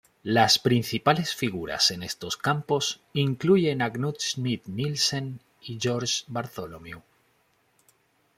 [0.23, 7.03] Las principales figuras en estos campos incluyen a Knut Schmidt-Nielsen y George Bartholomew.